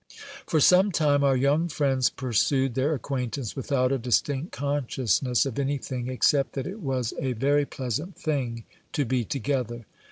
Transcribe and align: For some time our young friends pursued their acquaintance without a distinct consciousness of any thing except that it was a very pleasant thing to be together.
For 0.47 0.59
some 0.59 0.91
time 0.91 1.23
our 1.23 1.37
young 1.37 1.67
friends 1.67 2.09
pursued 2.09 2.73
their 2.73 2.95
acquaintance 2.95 3.55
without 3.55 3.91
a 3.91 3.99
distinct 3.99 4.51
consciousness 4.51 5.45
of 5.45 5.59
any 5.59 5.77
thing 5.77 6.07
except 6.07 6.53
that 6.53 6.65
it 6.65 6.79
was 6.81 7.13
a 7.19 7.33
very 7.33 7.67
pleasant 7.67 8.15
thing 8.17 8.63
to 8.93 9.05
be 9.05 9.23
together. 9.23 9.85